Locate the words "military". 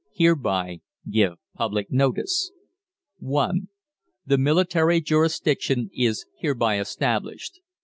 4.39-4.99